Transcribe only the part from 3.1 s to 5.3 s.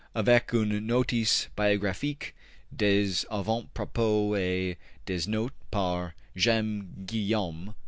avant propos et des